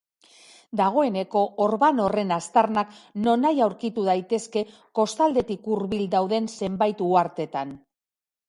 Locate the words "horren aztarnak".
2.05-2.95